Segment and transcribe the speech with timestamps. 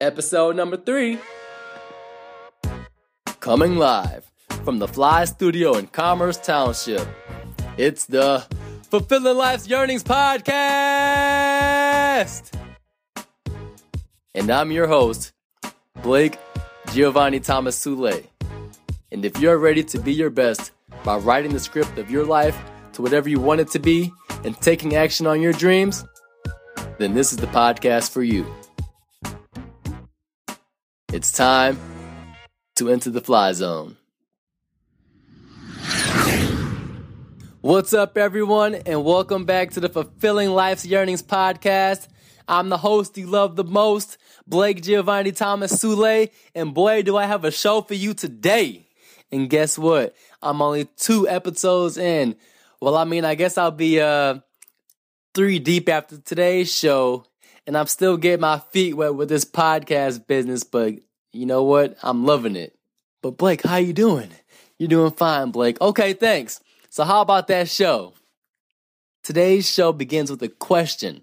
[0.00, 1.18] Episode number three.
[3.40, 4.30] Coming live
[4.64, 7.04] from the Fly Studio in Commerce Township.
[7.76, 8.46] It's the
[8.90, 10.52] Fulfilling Life's Yearnings Podcast.
[14.36, 15.32] And I'm your host,
[16.00, 16.38] Blake
[16.92, 18.24] Giovanni Thomas Sule.
[19.10, 20.70] And if you're ready to be your best
[21.02, 22.56] by writing the script of your life
[22.92, 24.12] to whatever you want it to be
[24.44, 26.04] and taking action on your dreams,
[26.98, 28.46] then this is the podcast for you.
[31.10, 31.80] It's time
[32.76, 33.96] to enter the fly zone.
[37.62, 42.08] What's up, everyone, and welcome back to the Fulfilling Life's Yearnings podcast.
[42.46, 47.24] I'm the host you love the most, Blake Giovanni Thomas Sule, and boy, do I
[47.24, 48.86] have a show for you today.
[49.32, 50.14] And guess what?
[50.42, 52.36] I'm only two episodes in.
[52.82, 54.40] Well, I mean, I guess I'll be uh
[55.34, 57.24] three deep after today's show,
[57.68, 60.94] and I'm still getting my feet wet with this podcast business, but
[61.34, 61.98] you know what?
[62.02, 62.74] I'm loving it.
[63.22, 64.30] But Blake, how you doing?
[64.78, 65.78] You're doing fine, Blake.
[65.78, 66.60] Okay, thanks.
[66.88, 68.14] So how about that show?
[69.22, 71.22] Today's show begins with a question.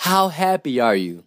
[0.00, 1.24] How happy are you?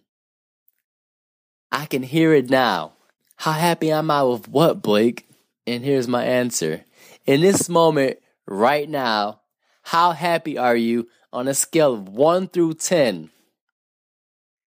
[1.72, 2.92] I can hear it now.
[3.34, 5.28] How happy am I with what, Blake?
[5.66, 6.84] And here's my answer.
[7.26, 9.40] In this moment, right now,
[9.82, 13.30] how happy are you on a scale of 1 through 10?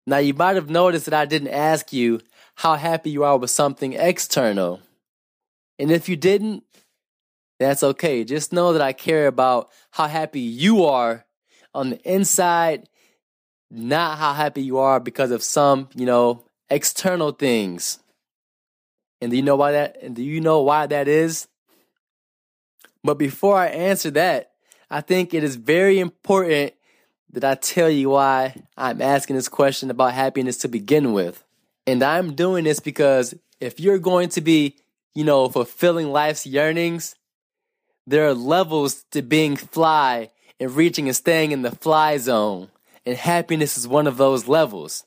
[0.08, 2.22] Now, you might have noticed that I didn't ask you
[2.56, 4.80] how happy you are with something external.
[5.78, 6.64] And if you didn't,
[7.60, 8.24] that's okay.
[8.24, 11.26] Just know that I care about how happy you are
[11.74, 12.88] on the inside,
[13.70, 18.00] not how happy you are because of some, you know, external things.
[19.20, 21.50] And do you know why that and do you know why that is?
[23.04, 24.52] But before I answer that,
[24.90, 26.74] I think it is very important
[27.32, 31.44] that I tell you why I'm asking this question about happiness to begin with.
[31.86, 34.78] And I'm doing this because if you're going to be,
[35.14, 37.16] you know, fulfilling life's yearnings,
[38.06, 42.70] there are levels to being fly and reaching and staying in the fly zone.
[43.06, 45.04] And happiness is one of those levels.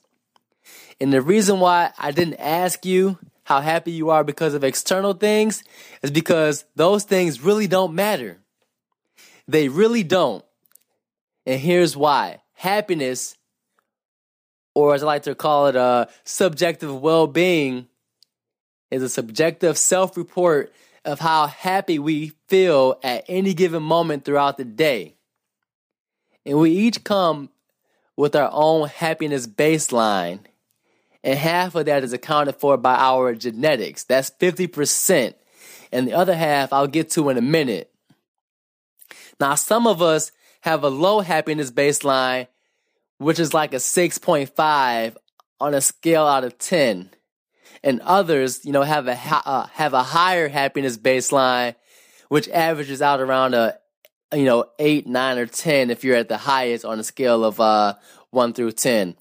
[0.99, 5.13] And the reason why I didn't ask you how happy you are because of external
[5.13, 5.63] things
[6.01, 8.37] is because those things really don't matter.
[9.47, 10.45] They really don't.
[11.45, 13.35] And here's why happiness
[14.73, 17.87] or as I like to call it, uh, subjective well being,
[18.89, 24.57] is a subjective self report of how happy we feel at any given moment throughout
[24.57, 25.15] the day.
[26.45, 27.49] And we each come
[28.15, 30.39] with our own happiness baseline.
[31.23, 34.03] And half of that is accounted for by our genetics.
[34.03, 35.35] That's 50%.
[35.91, 37.91] And the other half I'll get to in a minute.
[39.39, 42.47] Now, some of us have a low happiness baseline
[43.21, 45.15] which is like a 6.5
[45.59, 47.11] on a scale out of 10.
[47.83, 51.75] And others, you know, have a uh, have a higher happiness baseline,
[52.29, 53.77] which averages out around a
[54.33, 57.59] you know 8, 9 or 10 if you're at the highest on a scale of
[57.59, 57.93] uh
[58.31, 59.15] 1 through 10.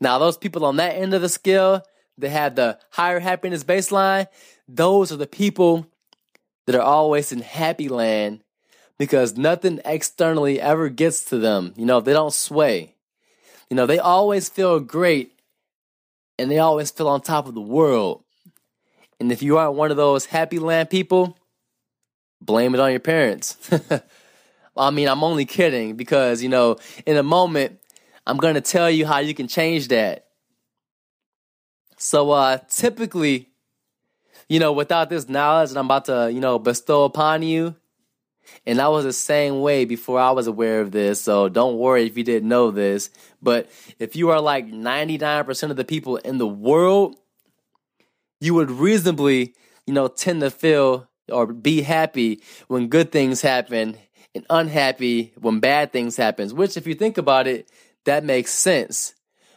[0.00, 1.82] Now, those people on that end of the scale
[2.18, 4.28] that have the higher happiness baseline,
[4.68, 5.86] those are the people
[6.66, 8.42] that are always in happy land
[9.00, 11.72] because nothing externally ever gets to them.
[11.74, 12.96] You know, they don't sway.
[13.70, 15.40] You know, they always feel great
[16.38, 18.22] and they always feel on top of the world.
[19.18, 21.38] And if you aren't one of those happy land people,
[22.42, 23.56] blame it on your parents.
[24.76, 27.80] I mean, I'm only kidding because, you know, in a moment,
[28.26, 30.26] I'm going to tell you how you can change that.
[31.96, 33.48] So, uh, typically,
[34.46, 37.76] you know, without this knowledge that I'm about to, you know, bestow upon you,
[38.66, 41.20] and I was the same way before I was aware of this.
[41.20, 43.10] So don't worry if you didn't know this.
[43.42, 47.16] But if you are like 99% of the people in the world,
[48.40, 49.54] you would reasonably,
[49.86, 53.96] you know, tend to feel or be happy when good things happen
[54.34, 57.70] and unhappy when bad things happen, which if you think about it,
[58.04, 59.14] that makes sense.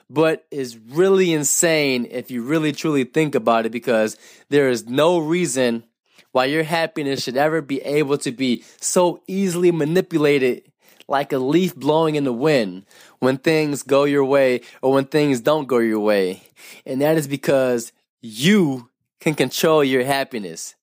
[0.09, 4.17] But is really insane if you really truly think about it because
[4.49, 5.85] there is no reason
[6.33, 10.63] why your happiness should ever be able to be so easily manipulated
[11.07, 12.85] like a leaf blowing in the wind
[13.19, 16.41] when things go your way or when things don't go your way.
[16.85, 18.89] And that is because you
[19.19, 20.75] can control your happiness.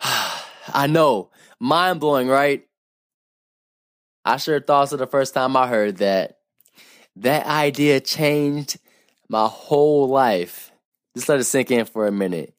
[0.00, 1.30] I know,
[1.60, 2.66] mind blowing, right?
[4.24, 6.38] I sure thought so the first time I heard that.
[7.16, 8.78] That idea changed
[9.28, 10.72] my whole life.
[11.14, 12.54] Just let it sink in for a minute.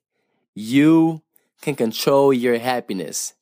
[0.53, 1.22] You
[1.63, 3.33] can control your happiness.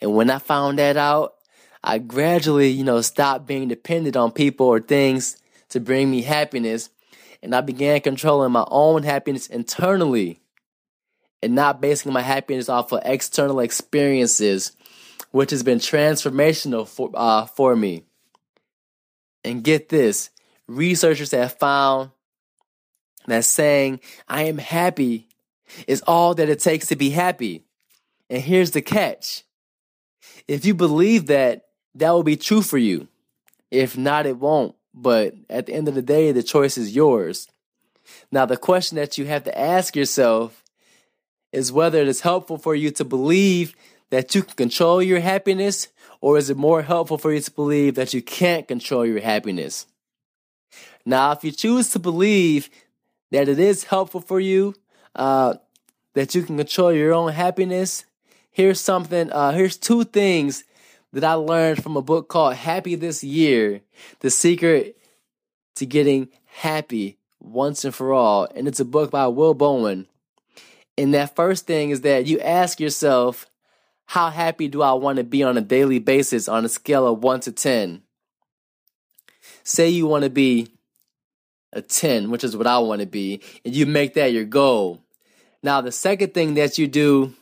[0.00, 1.34] And when I found that out,
[1.82, 5.36] I gradually, you know, stopped being dependent on people or things
[5.70, 6.90] to bring me happiness.
[7.42, 10.40] and I began controlling my own happiness internally
[11.40, 14.72] and not basing my happiness off of external experiences,
[15.30, 18.04] which has been transformational for, uh, for me.
[19.44, 20.30] And get this
[20.66, 22.10] researchers have found
[23.26, 25.28] that saying, I am happy,
[25.86, 27.64] is all that it takes to be happy.
[28.30, 29.44] And here's the catch
[30.46, 33.08] if you believe that, that will be true for you.
[33.70, 34.74] If not, it won't.
[34.94, 37.48] But at the end of the day, the choice is yours.
[38.32, 40.64] Now, the question that you have to ask yourself
[41.52, 43.74] is whether it is helpful for you to believe
[44.10, 45.88] that you can control your happiness,
[46.20, 49.86] or is it more helpful for you to believe that you can't control your happiness?
[51.04, 52.70] Now, if you choose to believe
[53.30, 54.74] that it is helpful for you,
[55.14, 55.54] uh,
[56.14, 58.04] that you can control your own happiness,
[58.58, 60.64] here's something, uh, here's two things
[61.12, 63.82] that I learned from a book called Happy This Year
[64.18, 64.98] The Secret
[65.76, 68.48] to Getting Happy Once and For All.
[68.56, 70.08] And it's a book by Will Bowen.
[70.98, 73.46] And that first thing is that you ask yourself,
[74.06, 77.22] how happy do I want to be on a daily basis on a scale of
[77.22, 78.02] 1 to 10?
[79.62, 80.66] Say you want to be
[81.72, 85.00] a 10, which is what I want to be, and you make that your goal.
[85.62, 87.34] Now, the second thing that you do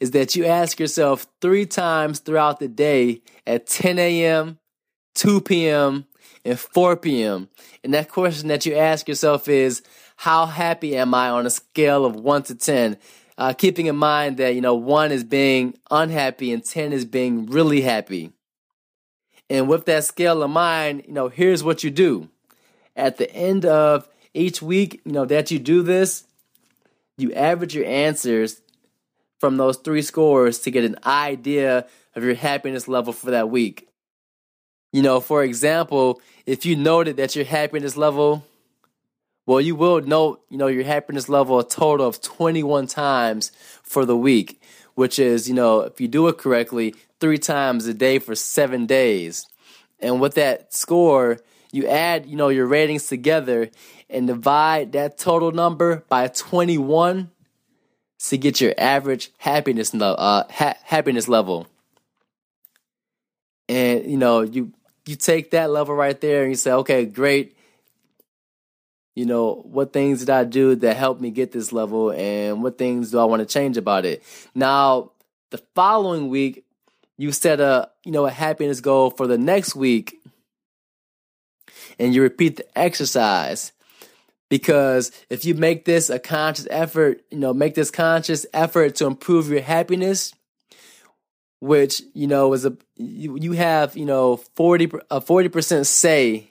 [0.00, 4.58] is that you ask yourself three times throughout the day at 10 a.m.,
[5.14, 6.06] 2 p.m.,
[6.44, 7.48] and 4 p.m.
[7.84, 9.82] And that question that you ask yourself is,
[10.16, 12.96] how happy am I on a scale of 1 to 10?
[13.38, 17.46] Uh, keeping in mind that, you know, 1 is being unhappy and 10 is being
[17.46, 18.32] really happy.
[19.48, 22.28] And with that scale in mind, you know, here's what you do.
[22.96, 26.24] At the end of each week, you know, that you do this,
[27.18, 28.61] you average your answers
[29.42, 31.84] from those three scores to get an idea
[32.14, 33.88] of your happiness level for that week.
[34.92, 38.46] You know, for example, if you noted that your happiness level,
[39.44, 43.50] well, you will note, you know, your happiness level a total of 21 times
[43.82, 44.62] for the week,
[44.94, 48.86] which is, you know, if you do it correctly, three times a day for seven
[48.86, 49.48] days.
[49.98, 51.40] And with that score,
[51.72, 53.70] you add, you know, your ratings together
[54.08, 57.32] and divide that total number by 21
[58.28, 61.66] to get your average happiness uh, ha- happiness level.
[63.68, 64.72] And you know, you
[65.06, 67.56] you take that level right there and you say, okay, great.
[69.14, 72.78] You know, what things did I do that helped me get this level and what
[72.78, 74.22] things do I want to change about it?
[74.54, 75.12] Now,
[75.50, 76.64] the following week,
[77.18, 80.22] you set a, you know, a happiness goal for the next week
[81.98, 83.72] and you repeat the exercise
[84.52, 89.06] because if you make this a conscious effort, you know, make this conscious effort to
[89.06, 90.34] improve your happiness,
[91.60, 96.50] which, you know, is a, you, have, you know, 40, a 40% say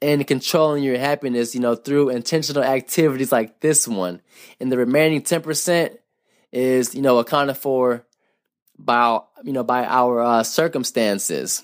[0.00, 4.20] in controlling your happiness, you know, through intentional activities like this one.
[4.58, 5.96] And the remaining 10%
[6.50, 8.04] is, you know, accounted for
[8.76, 11.62] by, you know, by our uh, circumstances.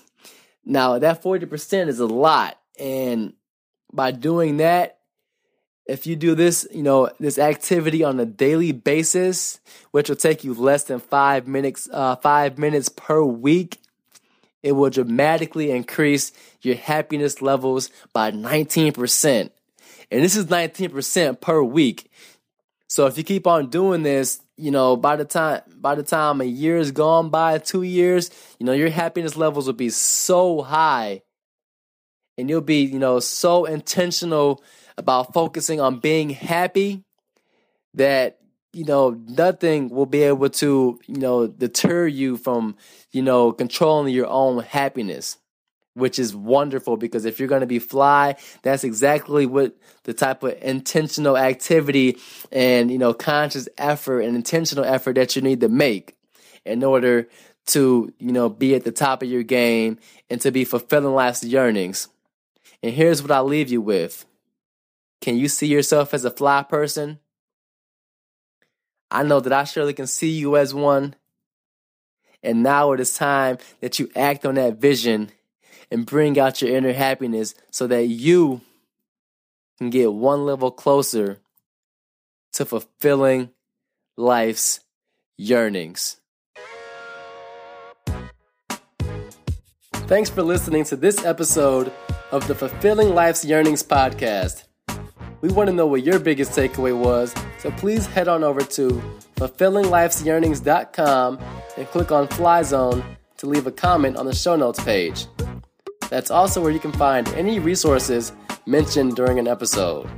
[0.63, 2.57] Now, that 40% is a lot.
[2.79, 3.33] And
[3.91, 4.96] by doing that,
[5.87, 9.59] if you do this, you know, this activity on a daily basis,
[9.91, 13.79] which will take you less than five minutes, uh, five minutes per week,
[14.63, 16.31] it will dramatically increase
[16.61, 19.49] your happiness levels by 19%.
[20.11, 22.11] And this is 19% per week.
[22.87, 26.41] So if you keep on doing this, you know, by the time by the time
[26.41, 30.61] a year is gone by, two years, you know, your happiness levels will be so
[30.61, 31.21] high.
[32.37, 34.63] And you'll be, you know, so intentional
[34.97, 37.03] about focusing on being happy
[37.93, 38.39] that
[38.73, 42.75] you know nothing will be able to you know deter you from
[43.11, 45.37] you know controlling your own happiness
[45.93, 50.43] which is wonderful because if you're going to be fly that's exactly what the type
[50.43, 52.17] of intentional activity
[52.51, 56.15] and you know conscious effort and intentional effort that you need to make
[56.65, 57.27] in order
[57.65, 59.97] to you know be at the top of your game
[60.29, 62.09] and to be fulfilling life's yearnings
[62.83, 64.25] and here's what i'll leave you with
[65.21, 67.19] can you see yourself as a fly person?
[69.09, 71.15] I know that I surely can see you as one.
[72.43, 75.31] And now it is time that you act on that vision
[75.89, 78.61] and bring out your inner happiness so that you
[79.77, 81.39] can get one level closer
[82.53, 83.49] to fulfilling
[84.17, 84.81] life's
[85.37, 86.17] yearnings.
[89.91, 91.91] Thanks for listening to this episode
[92.31, 94.63] of the Fulfilling Life's Yearnings podcast.
[95.41, 99.01] We want to know what your biggest takeaway was, so please head on over to
[99.35, 101.39] fulfillinglifesyearnings.com
[101.77, 103.03] and click on Fly Zone
[103.37, 105.27] to leave a comment on the show notes page.
[106.09, 108.31] That's also where you can find any resources
[108.65, 110.09] mentioned during an episode.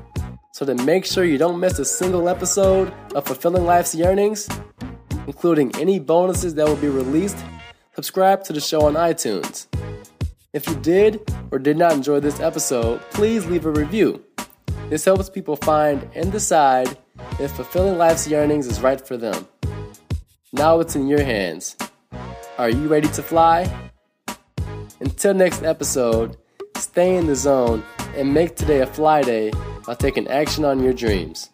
[0.54, 4.50] So to make sure you don't miss a single episode of Fulfilling Life's Yearnings,
[5.28, 7.38] including any bonuses that will be released,
[7.96, 9.69] subscribe to the show on iTunes.
[10.60, 14.22] If you did or did not enjoy this episode, please leave a review.
[14.90, 16.98] This helps people find and decide
[17.40, 19.48] if fulfilling life's yearnings is right for them.
[20.52, 21.78] Now it's in your hands.
[22.58, 23.72] Are you ready to fly?
[25.00, 26.36] Until next episode,
[26.76, 27.82] stay in the zone
[28.18, 29.54] and make today a fly day
[29.88, 31.52] by taking action on your dreams.